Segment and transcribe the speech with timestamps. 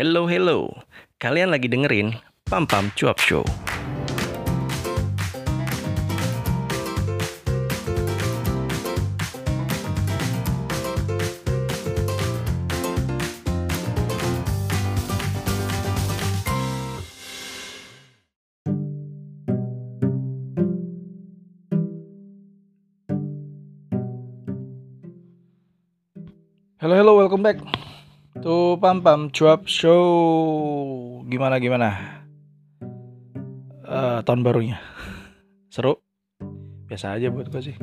[0.00, 0.80] Hello, hello.
[1.20, 2.16] Kalian lagi dengerin
[2.48, 3.44] Pam Pam Cuap Show.
[26.80, 27.60] Hello, hello, welcome back
[28.40, 30.00] to Pam Pam Cuap Show.
[31.28, 32.20] Gimana, gimana?
[33.84, 34.80] Eh, tahun barunya
[35.68, 36.00] seru?
[36.88, 37.76] Biasa aja buat gue sih.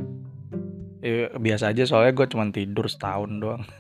[1.05, 3.63] Eh, biasa aja soalnya gue cuma tidur setahun doang.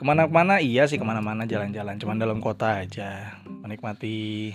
[0.00, 4.50] Ke mana-mana iya sih ke mana-mana jalan-jalan, cuman dalam kota aja menikmati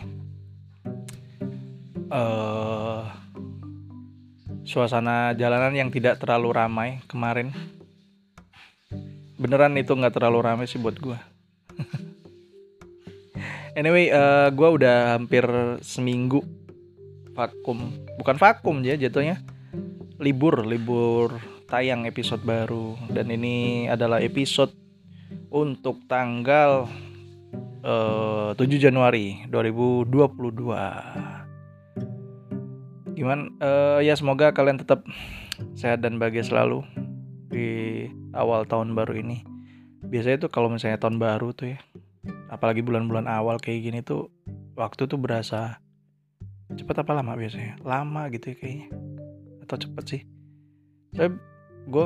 [2.11, 3.03] eh
[4.67, 7.55] suasana jalanan yang tidak terlalu ramai kemarin.
[9.37, 11.17] Beneran itu nggak terlalu ramai sih buat gue.
[13.79, 15.45] anyway, eh gue udah hampir
[15.85, 16.41] seminggu
[17.37, 19.37] vakum, bukan vakum ya jatuhnya,
[20.17, 21.37] libur, libur
[21.69, 22.97] tayang episode baru.
[23.13, 24.73] Dan ini adalah episode
[25.53, 26.89] untuk tanggal
[27.85, 31.37] eh 7 Januari 2022
[33.17, 33.49] gimana?
[33.57, 35.01] Eh, ya semoga kalian tetap
[35.73, 36.85] sehat dan bahagia selalu
[37.47, 39.43] di awal tahun baru ini.
[40.07, 41.79] Biasanya tuh kalau misalnya tahun baru tuh ya
[42.51, 44.27] apalagi bulan-bulan awal kayak gini tuh
[44.75, 45.79] waktu tuh berasa
[46.71, 47.79] cepet apa lama biasanya?
[47.83, 48.87] Lama gitu ya kayaknya.
[49.63, 50.21] Atau cepet sih?
[51.15, 51.31] Saya
[51.87, 52.05] gue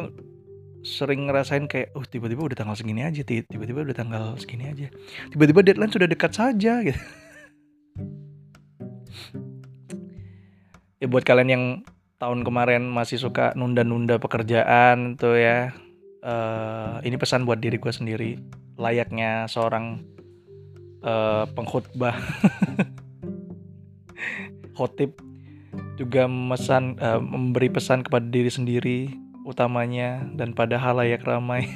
[0.81, 4.87] sering ngerasain kayak oh tiba-tiba udah tanggal segini aja ti- tiba-tiba udah tanggal segini aja.
[5.29, 6.97] Tiba-tiba deadline sudah dekat saja gitu.
[11.01, 11.63] Ya buat kalian yang
[12.21, 15.73] tahun kemarin masih suka nunda-nunda pekerjaan tuh ya.
[16.21, 18.37] Eh ini pesan buat diri gue sendiri
[18.77, 20.05] layaknya seorang
[21.01, 22.13] eh, pengkhotbah.
[24.77, 25.17] Khotib
[25.97, 29.09] juga memesan eh, memberi pesan kepada diri sendiri
[29.41, 31.65] utamanya dan pada halayak ramai.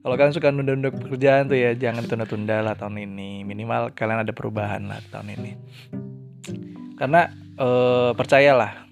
[0.00, 3.44] Kalau kalian suka nunda-nunda pekerjaan tuh ya jangan tunda-tunda lah tahun ini.
[3.44, 5.52] Minimal kalian ada perubahan lah tahun ini.
[6.96, 8.86] Karena eh, percayalah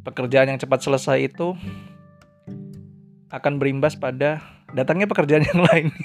[0.00, 1.54] pekerjaan yang cepat selesai itu
[3.30, 4.42] akan berimbas pada
[4.74, 5.88] datangnya pekerjaan yang lain.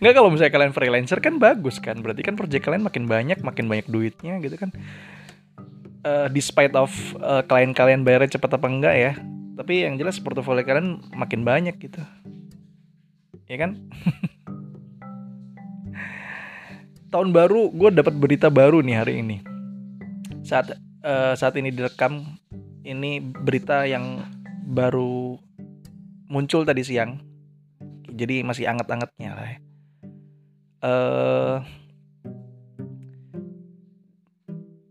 [0.00, 3.68] Nggak kalau misalnya kalian freelancer kan bagus kan, berarti kan project kalian makin banyak, makin
[3.68, 4.72] banyak duitnya gitu kan.
[6.00, 6.90] Eh, despite of
[7.20, 9.12] eh, klien kalian bayarnya cepat apa enggak ya,
[9.60, 12.00] tapi yang jelas portofolio kalian makin banyak gitu.
[13.46, 13.76] Ya kan?
[17.10, 19.49] tahun baru gue dapat berita baru nih hari ini
[20.50, 20.74] saat
[21.06, 22.26] eh, saat ini direkam
[22.82, 24.26] ini berita yang
[24.66, 25.38] baru
[26.26, 27.22] muncul tadi siang
[28.10, 29.48] jadi masih anget-angetnya lah.
[30.80, 31.56] Eh,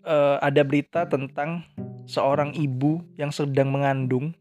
[0.08, 1.68] eh, ada berita tentang
[2.08, 4.32] seorang ibu yang sedang mengandung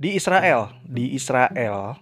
[0.00, 2.00] di Israel di Israel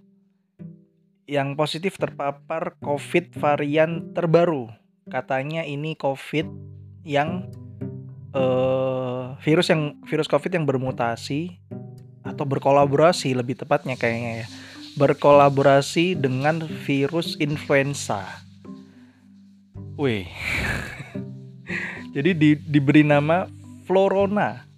[1.27, 4.71] yang positif terpapar COVID varian terbaru.
[5.09, 6.49] Katanya ini COVID
[7.05, 7.49] yang
[8.35, 11.57] eh, virus yang virus COVID yang bermutasi
[12.25, 14.47] atau berkolaborasi lebih tepatnya kayaknya ya.
[14.95, 18.27] Berkolaborasi dengan virus influenza.
[19.99, 20.27] Wih.
[22.15, 23.51] Jadi di, diberi nama
[23.87, 24.75] Florona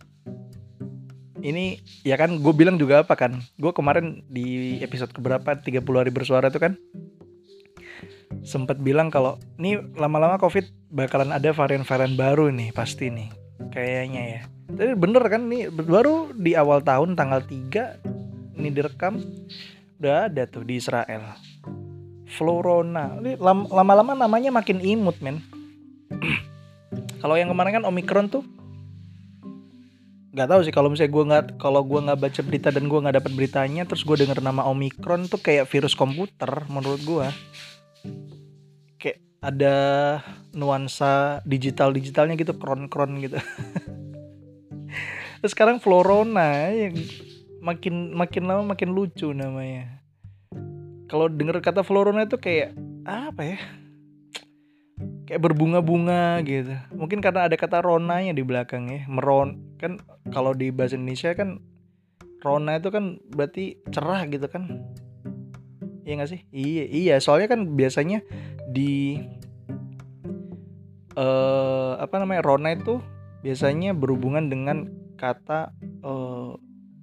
[1.47, 6.11] ini ya kan gue bilang juga apa kan gue kemarin di episode keberapa 30 hari
[6.11, 6.75] bersuara itu kan
[8.43, 13.31] sempat bilang kalau ini lama-lama covid bakalan ada varian-varian baru nih pasti nih
[13.71, 14.43] kayaknya ya.
[14.67, 19.21] Tapi bener kan nih baru di awal tahun tanggal 3 ini direkam
[20.01, 21.37] udah ada tuh di Israel.
[22.27, 23.17] Florona.
[23.71, 25.41] Lama-lama namanya makin imut men.
[27.23, 28.45] Kalau yang kemarin kan Omicron tuh.
[30.37, 33.25] Nggak tahu sih kalau misalnya gue nggak kalau gue nggak baca berita dan gue nggak
[33.25, 37.25] dapat beritanya terus gue denger nama omikron tuh kayak virus komputer menurut gue
[39.47, 39.77] ada
[40.51, 43.39] nuansa digital digitalnya gitu kron kron gitu
[45.39, 46.99] terus sekarang florona yang
[47.63, 50.03] makin makin lama makin lucu namanya
[51.07, 52.75] kalau denger kata florona itu kayak
[53.07, 53.59] apa ya
[55.27, 56.73] kayak berbunga-bunga gitu.
[56.95, 59.03] Mungkin karena ada kata ronanya di belakang ya.
[59.11, 59.99] Meron kan
[60.31, 61.59] kalau di bahasa Indonesia kan
[62.41, 64.87] rona itu kan berarti cerah gitu kan.
[66.07, 66.41] Iya gak sih?
[66.55, 67.15] Iya, iya.
[67.19, 68.23] Soalnya kan biasanya
[68.77, 69.17] di
[71.17, 73.01] eh apa namanya rona itu
[73.41, 76.53] biasanya berhubungan dengan kata eh,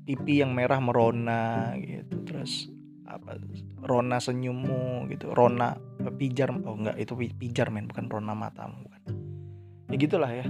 [0.06, 2.22] pipi yang merah merona gitu.
[2.22, 2.70] Terus
[3.10, 3.42] apa
[3.82, 5.34] rona senyummu gitu.
[5.34, 5.74] Rona
[6.14, 9.02] pijar oh enggak itu pijar men bukan rona matamu bukan.
[9.90, 10.46] Ya gitulah ya.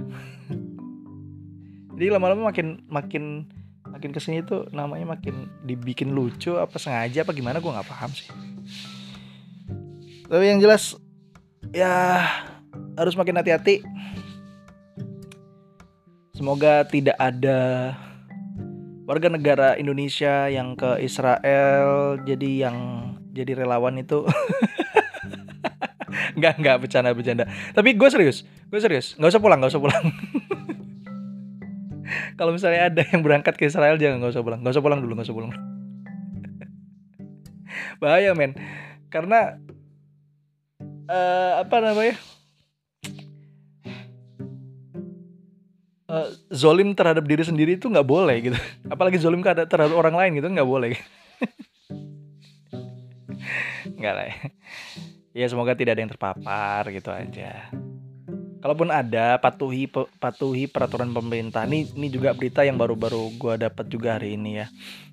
[1.96, 3.48] Jadi lama-lama makin makin
[3.86, 8.10] makin ke sini tuh namanya makin dibikin lucu apa sengaja apa gimana gue nggak paham
[8.10, 8.26] sih.
[10.26, 10.98] Tapi yang jelas
[11.74, 12.22] ya
[12.94, 13.82] harus makin hati-hati.
[16.34, 17.92] Semoga tidak ada
[19.04, 22.76] warga negara Indonesia yang ke Israel jadi yang
[23.34, 24.22] jadi relawan itu.
[26.34, 27.44] Nggak nggak bercanda bercanda.
[27.74, 29.14] Tapi gue serius gue serius.
[29.18, 30.04] Nggak usah pulang nggak usah pulang.
[32.38, 34.58] Kalau misalnya ada yang berangkat ke Israel jangan nggak usah pulang.
[34.62, 35.52] Nggak usah pulang dulu nggak usah pulang.
[38.02, 38.58] Bahaya men.
[39.14, 39.62] Karena
[41.08, 42.16] uh, apa namanya?
[46.04, 48.58] Uh, zolim terhadap diri sendiri itu nggak boleh gitu.
[48.92, 50.94] Apalagi zolim terhadap orang lain gitu nggak boleh.
[53.98, 54.36] Nggak lah ya.
[55.44, 57.72] ya semoga tidak ada yang terpapar gitu aja.
[58.64, 59.88] Kalaupun ada patuhi
[60.20, 61.68] patuhi peraturan pemerintah.
[61.68, 64.66] Ini ini juga berita yang baru-baru gue dapat juga hari ini ya.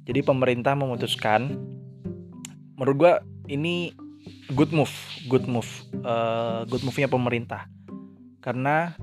[0.07, 1.55] Jadi pemerintah memutuskan
[2.79, 3.13] menurut gue
[3.51, 3.91] ini
[4.53, 4.93] good move
[5.27, 5.69] good move
[6.03, 7.65] uh, good move-nya pemerintah
[8.41, 8.97] karena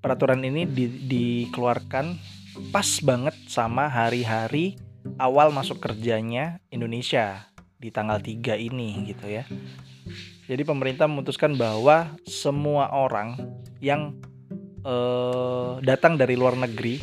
[0.00, 2.16] peraturan ini di, dikeluarkan
[2.70, 4.78] pas banget sama hari-hari
[5.20, 9.44] awal masuk kerjanya Indonesia di tanggal 3 ini gitu ya
[10.44, 13.40] jadi pemerintah memutuskan bahwa semua orang
[13.80, 14.20] yang
[14.84, 17.00] uh, datang dari luar negeri,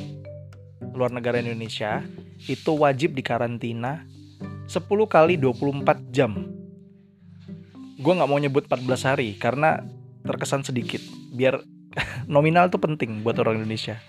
[0.93, 2.05] luar negara Indonesia,
[2.45, 4.05] itu wajib dikarantina
[4.69, 6.50] 10 kali 24 jam.
[8.01, 9.85] Gue nggak mau nyebut 14 hari karena
[10.25, 10.99] terkesan sedikit.
[11.31, 11.61] Biar
[12.33, 14.01] nominal tuh penting buat orang Indonesia.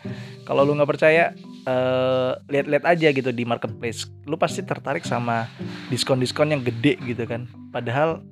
[0.49, 1.37] Kalau lu nggak percaya,
[1.69, 4.09] uh, lihat-lihat aja gitu di marketplace.
[4.25, 5.47] Lu pasti tertarik sama
[5.93, 7.47] diskon-diskon yang gede gitu kan.
[7.69, 8.25] Padahal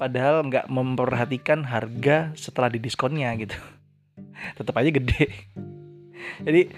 [0.00, 3.56] padahal nggak memperhatikan harga setelah didiskonnya gitu
[4.58, 5.28] tetap aja gede
[6.48, 6.72] jadi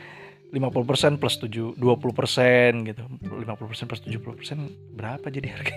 [0.51, 5.77] 50% plus 7 20% gitu 50% plus 70% berapa jadi harga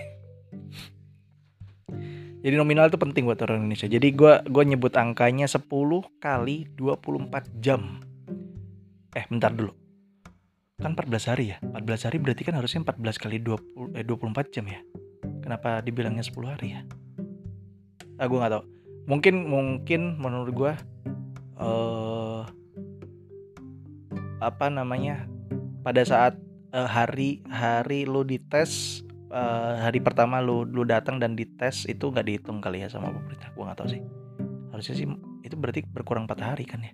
[2.46, 3.90] jadi nominal itu penting buat orang Indonesia.
[3.90, 5.66] Jadi gue gua nyebut angkanya 10
[6.22, 7.98] kali 24 jam.
[9.16, 9.72] Eh bentar dulu.
[10.76, 11.58] Kan 14 hari ya?
[11.64, 14.80] 14 hari berarti kan harusnya 14 kali 20, eh, 24 jam ya?
[15.40, 16.86] Kenapa dibilangnya 10 hari ya?
[18.20, 18.64] Ah gue nggak tahu.
[19.10, 20.72] Mungkin mungkin menurut gue
[21.56, 22.44] uh,
[24.44, 25.24] apa namanya?
[25.80, 26.38] Pada saat
[26.74, 32.26] uh, hari hari lu dites uh, hari pertama lu lu datang dan dites itu nggak
[32.26, 34.02] dihitung kali ya sama pemerintah gue nggak tahu sih.
[34.70, 35.06] Harusnya sih
[35.46, 36.92] itu berarti berkurang 4 hari kan ya?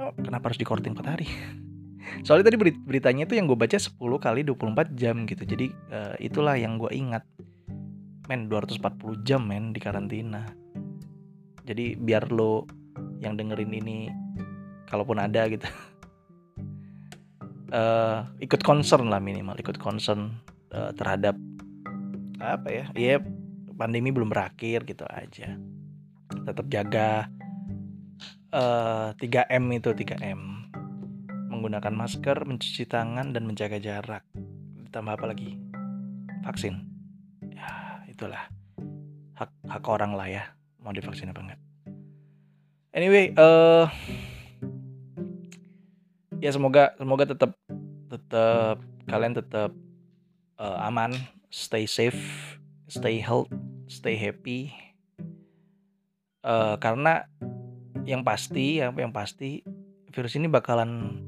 [0.00, 1.28] Oh, kenapa harus dikorting 4 hari?
[2.26, 5.42] Soalnya tadi beritanya itu yang gue baca 10 kali 24 jam gitu.
[5.44, 7.22] Jadi uh, itulah yang gue ingat.
[8.30, 10.46] Men 240 jam men di karantina.
[11.66, 12.66] Jadi biar lo
[13.20, 14.08] yang dengerin ini
[14.88, 15.66] kalaupun ada gitu
[17.70, 20.38] uh, ikut concern lah minimal ikut concern
[20.74, 21.34] uh, terhadap
[22.40, 23.16] apa ya iya
[23.80, 25.56] pandemi belum berakhir gitu aja.
[26.30, 27.32] Tetap jaga
[28.52, 30.40] uh, eh, 3M itu 3M
[31.48, 34.28] menggunakan masker mencuci tangan dan menjaga jarak.
[34.84, 35.56] Ditambah apa lagi?
[36.44, 36.76] Vaksin.
[38.12, 38.52] Itulah.
[39.40, 40.44] Hak hak orang lah ya
[40.84, 41.60] mau divaksin apa enggak.
[42.92, 43.88] Anyway uh,
[46.40, 47.54] ya semoga semoga tetap
[48.08, 49.70] tetap kalian tetap
[50.58, 51.12] uh, aman
[51.52, 52.18] stay safe
[52.90, 53.48] stay health
[53.90, 54.70] stay happy.
[56.40, 57.26] Uh, karena
[58.06, 59.60] yang pasti yang yang pasti
[60.10, 61.20] virus ini bakalan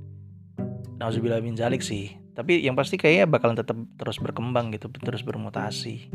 [0.97, 2.16] nauzubillah min zalik sih.
[2.33, 6.09] Tapi yang pasti kayaknya bakalan tetap terus berkembang gitu terus bermutasi.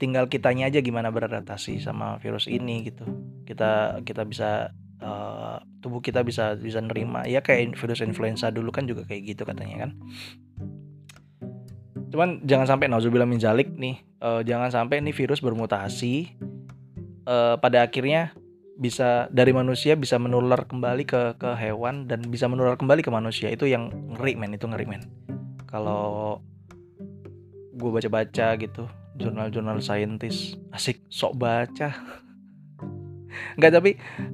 [0.00, 3.06] Tinggal kitanya aja gimana beradaptasi sama virus ini gitu.
[3.46, 4.74] Kita kita bisa
[5.78, 7.24] tubuh kita bisa bisa nerima.
[7.24, 9.90] Ya kayak virus influenza dulu kan juga kayak gitu katanya kan.
[12.08, 16.34] Cuman jangan sampai nauzubillah min zalik nih uh, jangan sampai nih virus bermutasi
[17.28, 18.32] uh, pada akhirnya
[18.78, 23.50] bisa dari manusia bisa menular kembali ke ke hewan dan bisa menular kembali ke manusia.
[23.50, 24.54] Itu yang ngeri men.
[24.54, 25.02] Itu ngeri men.
[25.68, 26.38] Kalau
[27.78, 31.02] gue baca-baca gitu jurnal-jurnal saintis asik.
[31.10, 31.90] Sok baca
[33.56, 33.90] nggak tapi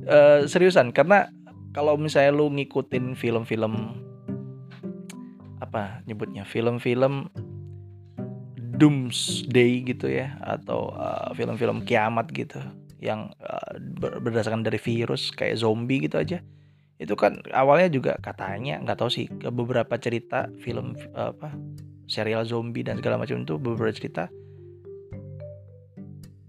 [0.08, 1.30] uh, seriusan karena
[1.74, 3.98] kalau misalnya lu ngikutin film-film
[5.58, 7.32] apa nyebutnya film-film
[8.78, 12.62] doomsday gitu ya atau uh, film-film kiamat gitu
[13.02, 16.38] yang uh, berdasarkan dari virus kayak zombie gitu aja
[16.98, 21.50] itu kan awalnya juga katanya nggak tahu sih beberapa cerita film apa
[22.06, 24.30] serial zombie dan segala macam itu beberapa cerita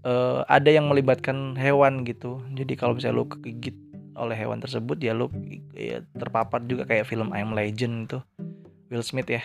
[0.06, 2.38] uh, ada yang melibatkan hewan gitu.
[2.54, 3.74] Jadi kalau misalnya lu kegigit
[4.16, 5.28] oleh hewan tersebut ya lu
[5.76, 8.18] ya, terpapar juga kayak film I'm Legend itu.
[8.88, 9.42] Will Smith ya.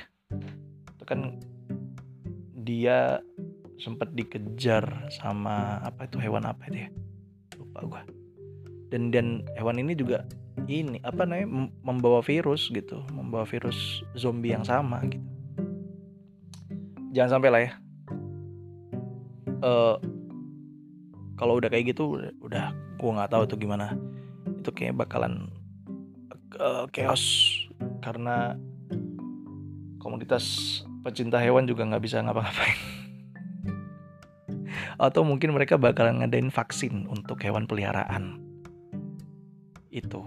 [0.96, 1.42] Itu kan
[2.62, 3.20] dia
[3.82, 6.90] sempat dikejar sama apa itu hewan apa itu ya?
[7.58, 8.02] Lupa gua.
[8.94, 10.24] Dan dan hewan ini juga
[10.70, 13.02] ini apa namanya membawa virus gitu.
[13.12, 15.26] Membawa virus zombie yang sama gitu.
[17.12, 17.72] Jangan sampai lah ya.
[19.62, 20.00] Uh,
[21.42, 22.70] kalau udah kayak gitu udah,
[23.02, 23.98] gua nggak tahu tuh gimana.
[24.62, 25.50] Itu kayak bakalan
[26.62, 27.26] uh, chaos.
[28.06, 28.54] Karena
[29.98, 30.46] komunitas
[31.02, 32.78] pecinta hewan juga nggak bisa ngapa-ngapain.
[35.10, 38.38] Atau mungkin mereka bakalan ngadain vaksin untuk hewan peliharaan.
[39.90, 40.22] Itu.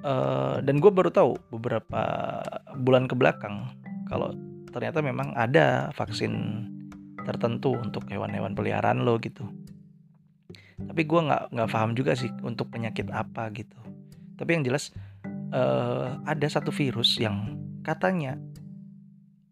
[0.00, 2.38] Uh, dan gue baru tahu beberapa
[2.78, 3.74] bulan ke belakang
[4.06, 4.30] kalau
[4.70, 6.62] ternyata memang ada vaksin
[7.26, 9.50] tertentu untuk hewan-hewan peliharaan lo gitu.
[10.78, 13.76] Tapi gue nggak nggak paham juga sih untuk penyakit apa gitu.
[14.38, 14.94] Tapi yang jelas
[15.50, 18.38] uh, ada satu virus yang katanya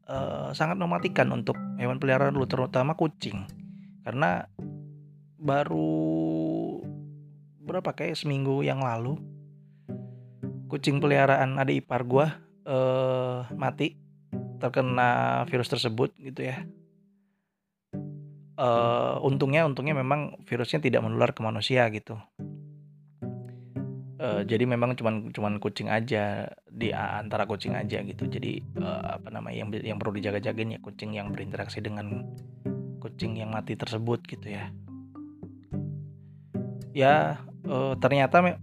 [0.06, 3.42] uh, sangat mematikan untuk hewan peliharaan lo terutama kucing.
[4.06, 4.46] Karena
[5.40, 6.14] baru
[7.64, 9.16] berapa kayak seminggu yang lalu
[10.68, 12.26] kucing peliharaan adik ipar gue
[12.68, 13.96] uh, mati
[14.60, 16.64] terkena virus tersebut gitu ya
[18.58, 22.18] uh, untungnya untungnya memang virusnya tidak menular ke manusia gitu.
[24.14, 28.24] Uh, jadi memang cuman cuman kucing aja di antara kucing aja gitu.
[28.24, 32.24] Jadi uh, apa namanya yang yang perlu dijaga-jagain ya kucing yang berinteraksi dengan
[33.02, 34.72] kucing yang mati tersebut gitu ya.
[36.94, 38.56] Ya uh, ternyata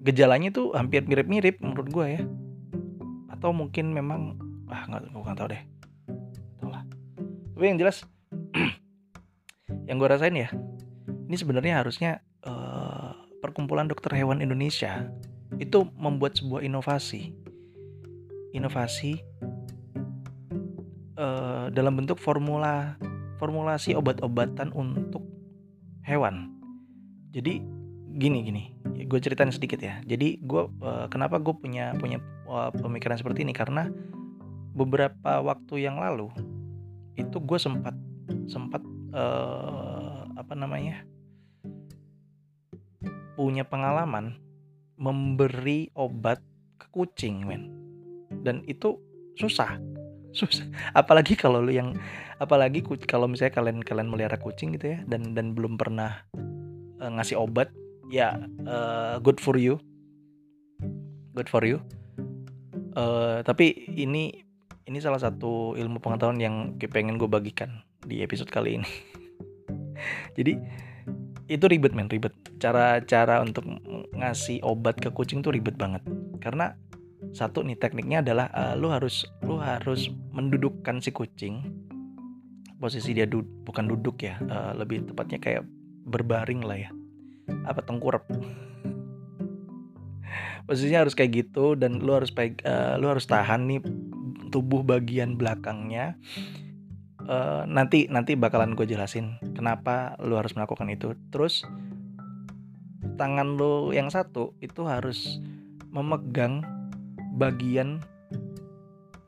[0.00, 2.22] gejalanya tuh hampir mirip-mirip menurut gue ya.
[3.34, 4.40] Atau mungkin memang
[4.72, 5.62] ah nggak nggak tahu deh.
[6.62, 6.70] Tahu
[7.58, 8.06] tapi yang jelas
[9.88, 10.52] yang gue rasain ya
[11.28, 13.12] ini sebenarnya harusnya uh,
[13.44, 15.12] perkumpulan dokter hewan Indonesia
[15.60, 17.36] itu membuat sebuah inovasi.
[18.56, 19.20] Inovasi
[21.20, 22.96] uh, dalam bentuk formula
[23.36, 25.22] formulasi obat-obatan untuk
[26.02, 26.56] hewan.
[27.36, 27.60] Jadi
[28.18, 28.64] gini gini
[29.04, 30.00] gue ceritain sedikit ya.
[30.04, 33.52] Jadi gue uh, kenapa gue punya punya uh, pemikiran seperti ini?
[33.52, 33.88] Karena
[34.72, 36.32] beberapa waktu yang lalu
[37.20, 37.92] itu gue sempat
[38.48, 38.80] sempat
[39.12, 41.04] uh, apa namanya
[43.38, 44.34] punya pengalaman
[44.98, 46.42] memberi obat
[46.74, 47.70] ke kucing men.
[48.42, 48.98] Dan itu
[49.38, 49.78] susah
[50.38, 50.66] susah.
[50.92, 51.94] Apalagi kalau lu yang
[52.42, 56.22] apalagi kalau misalnya kalian kalian melihara kucing gitu ya dan dan belum pernah
[57.02, 57.70] uh, ngasih obat
[58.10, 58.34] ya
[58.66, 59.78] uh, good for you.
[61.38, 61.78] Good for you.
[62.98, 64.42] Uh, tapi ini
[64.90, 68.90] ini salah satu ilmu pengetahuan yang pengen gue bagikan di episode kali ini.
[70.38, 70.52] Jadi
[71.48, 72.36] itu ribet men, ribet.
[72.60, 73.64] Cara-cara untuk
[74.12, 76.04] ngasih obat ke kucing tuh ribet banget.
[76.38, 76.76] Karena
[77.32, 81.64] satu nih tekniknya adalah uh, lu harus lu harus mendudukkan si kucing.
[82.78, 85.62] Posisi dia du bukan duduk ya, uh, lebih tepatnya kayak
[86.06, 86.90] berbaring lah ya.
[87.66, 88.28] Apa tengkurap.
[90.68, 93.80] Posisinya harus kayak gitu dan lu harus uh, lu harus tahan nih
[94.52, 96.16] tubuh bagian belakangnya
[97.28, 101.14] uh, nanti nanti bakalan gue jelasin kenapa lu harus melakukan itu.
[101.28, 101.62] Terus
[103.20, 105.38] tangan lu yang satu itu harus
[105.92, 106.64] memegang
[107.36, 108.02] bagian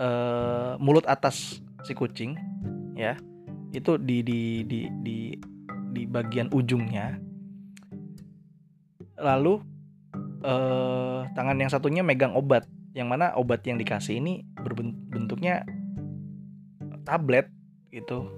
[0.00, 2.34] uh, mulut atas si kucing
[2.96, 3.20] ya.
[3.70, 5.18] Itu di di di di
[5.94, 7.20] di bagian ujungnya.
[9.20, 9.60] Lalu
[10.42, 12.64] uh, tangan yang satunya megang obat.
[12.90, 15.62] Yang mana obat yang dikasih ini berbentuknya
[17.06, 17.46] tablet
[17.92, 18.30] gitu.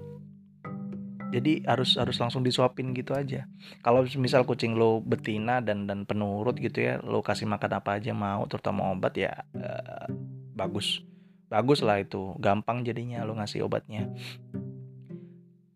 [1.33, 3.49] Jadi harus harus langsung disuapin gitu aja.
[3.81, 8.13] Kalau misal kucing lo betina dan dan penurut gitu ya lo kasih makan apa aja
[8.13, 10.05] mau terutama obat ya eh,
[10.53, 11.01] bagus.
[11.49, 14.13] Bagus lah itu gampang jadinya lo ngasih obatnya.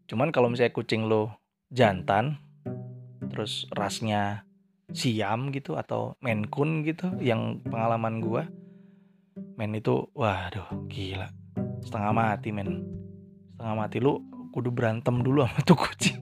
[0.05, 1.41] Cuman kalau misalnya kucing lo
[1.73, 2.37] jantan
[3.33, 4.45] terus rasnya
[4.93, 8.45] siam gitu atau menkun gitu yang pengalaman gua
[9.57, 11.33] men itu waduh gila.
[11.81, 12.85] Setengah mati men
[13.57, 14.21] setengah mati lu
[14.53, 16.21] kudu berantem dulu sama tuh kucing.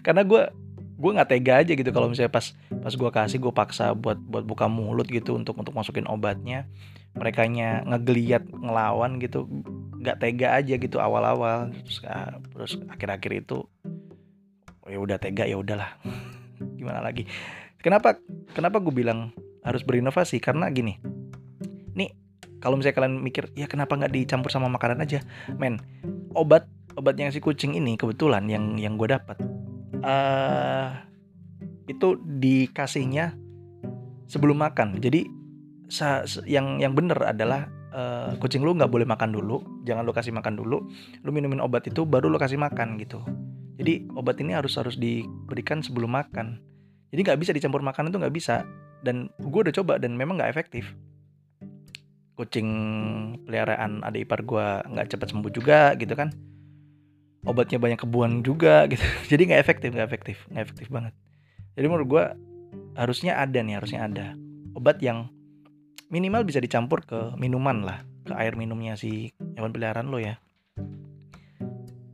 [0.00, 0.48] Karena gue
[0.96, 4.48] gue nggak tega aja gitu kalau misalnya pas pas gue kasih gue paksa buat buat
[4.48, 6.64] buka mulut gitu untuk untuk masukin obatnya.
[7.12, 9.44] Mereka nya ngegeliat ngelawan gitu
[10.00, 11.68] nggak tega aja gitu awal-awal.
[11.84, 13.68] Terus ah, terus akhir-akhir itu
[14.88, 16.00] ya udah tega ya udahlah.
[16.80, 17.28] Gimana lagi?
[17.84, 18.16] Kenapa
[18.56, 20.40] kenapa gue bilang harus berinovasi?
[20.40, 21.13] Karena gini
[22.64, 25.20] kalau misalnya kalian mikir ya kenapa nggak dicampur sama makanan aja?
[25.60, 25.84] Men
[26.32, 26.64] obat
[26.96, 29.36] obatnya si kucing ini kebetulan yang yang gue dapat.
[30.00, 30.96] Uh,
[31.84, 33.36] itu dikasihnya
[34.24, 34.96] sebelum makan.
[34.96, 35.28] Jadi
[36.48, 39.60] yang yang bener adalah uh, kucing lu nggak boleh makan dulu.
[39.84, 40.88] Jangan lu kasih makan dulu.
[41.20, 43.20] Lu minumin obat itu baru lu kasih makan gitu.
[43.76, 46.64] Jadi obat ini harus harus diberikan sebelum makan.
[47.12, 48.64] Jadi nggak bisa dicampur makanan itu nggak bisa.
[49.04, 50.96] Dan gue udah coba dan memang nggak efektif
[52.34, 52.68] kucing
[53.46, 56.34] peliharaan ada ipar gue nggak cepat sembuh juga gitu kan.
[57.46, 59.02] Obatnya banyak kebuang juga gitu.
[59.30, 61.14] Jadi nggak efektif nggak efektif nggak efektif banget.
[61.78, 62.24] Jadi menurut gue
[62.98, 64.26] harusnya ada nih harusnya ada
[64.74, 65.30] obat yang
[66.10, 70.38] minimal bisa dicampur ke minuman lah ke air minumnya si hewan peliharaan lo ya.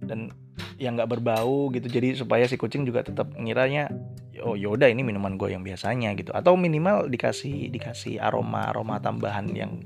[0.05, 0.33] Dan
[0.81, 3.93] yang nggak berbau gitu jadi supaya si kucing juga tetap ngiranya
[4.41, 6.33] oh yaudah ini minuman gue yang biasanya gitu.
[6.33, 9.85] Atau minimal dikasih dikasih aroma aroma tambahan yang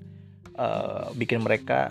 [0.58, 1.90] uh, bikin mereka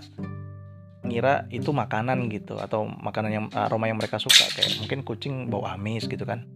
[1.03, 5.67] ngira itu makanan gitu atau makanan yang aroma yang mereka suka kayak mungkin kucing bau
[5.67, 6.47] amis gitu kan.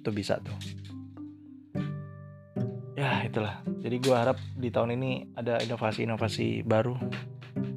[0.00, 0.56] Itu bisa tuh.
[2.96, 3.62] Ya itulah.
[3.78, 6.96] Jadi gue harap di tahun ini ada inovasi-inovasi baru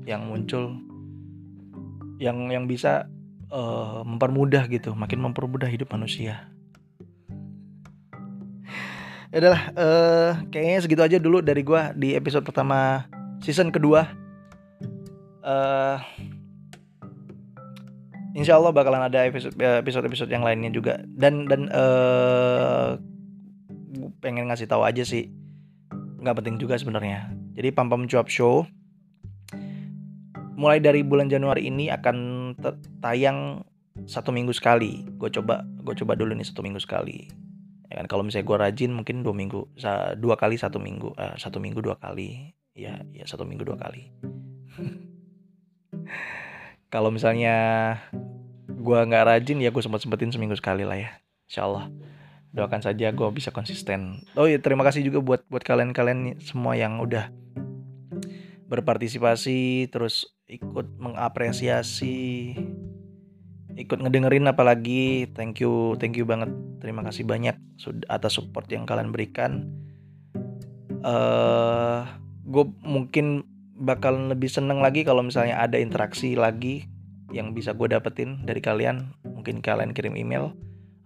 [0.07, 0.81] yang muncul
[2.17, 3.09] yang yang bisa
[3.51, 6.49] uh, mempermudah gitu makin mempermudah hidup manusia.
[9.31, 13.07] Ya udahlah uh, kayaknya segitu aja dulu dari gua di episode pertama
[13.41, 14.05] season kedua
[15.43, 15.97] uh,
[18.31, 21.03] Insya Allah bakalan ada episode episode episode yang lainnya juga.
[21.03, 22.95] Dan dan uh,
[24.23, 25.27] pengen ngasih tahu aja sih.
[26.23, 27.27] Nggak penting juga sebenarnya.
[27.59, 28.63] Jadi pam pam cuap show
[30.55, 32.17] mulai dari bulan Januari ini akan
[33.03, 33.67] tayang
[34.07, 35.03] satu minggu sekali.
[35.19, 37.27] Gue coba gue coba dulu nih satu minggu sekali.
[37.91, 39.67] Ya kan kalau misalnya gue rajin mungkin dua minggu
[40.23, 44.09] dua kali satu minggu uh, satu minggu dua kali ya ya satu minggu dua kali.
[46.93, 47.55] Kalau misalnya
[48.67, 51.11] gue nggak rajin ya gue sempat sempetin seminggu sekali lah ya
[51.45, 51.85] Insya Allah
[52.51, 54.27] doakan saja gue bisa konsisten.
[54.35, 57.31] Oh ya terima kasih juga buat buat kalian kalian semua yang udah
[58.67, 62.55] berpartisipasi terus ikut mengapresiasi
[63.79, 65.31] ikut ngedengerin apalagi.
[65.31, 66.51] Thank you thank you banget.
[66.83, 67.55] Terima kasih banyak
[68.11, 69.71] atas support yang kalian berikan.
[71.01, 72.05] Uh,
[72.51, 73.47] gue mungkin
[73.81, 76.85] bakal lebih seneng lagi kalau misalnya ada interaksi lagi
[77.31, 79.15] yang bisa gue dapetin dari kalian.
[79.23, 80.53] Mungkin kalian kirim email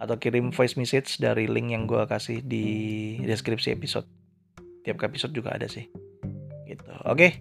[0.01, 2.65] atau kirim voice message dari link yang gue kasih di
[3.23, 4.09] deskripsi episode.
[4.83, 5.87] Tiap episode juga ada sih.
[6.67, 6.83] Gitu.
[7.07, 7.39] Oke.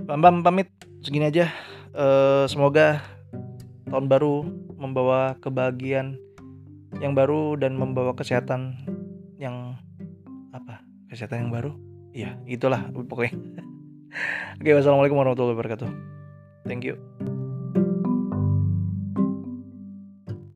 [0.00, 0.06] Okay.
[0.06, 0.70] pam pamit.
[1.04, 1.50] Segini aja.
[1.92, 3.02] Uh, semoga
[3.90, 6.16] tahun baru membawa kebahagiaan
[7.02, 8.78] yang baru dan membawa kesehatan
[9.36, 9.76] yang
[10.54, 10.80] apa?
[11.12, 11.76] Kesehatan yang baru
[12.16, 13.36] iya itulah pokoknya.
[14.56, 15.88] Oke wassalamualaikum warahmatullahi wabarakatuh.
[16.64, 17.45] Thank you